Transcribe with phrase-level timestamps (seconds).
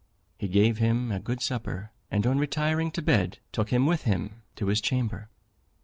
[0.35, 4.41] He gave him a good supper, and on retiring to bed took him with him
[4.55, 5.29] to his chamber.